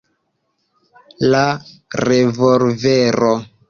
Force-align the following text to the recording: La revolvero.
La 1.35 1.43
revolvero. 2.09 3.35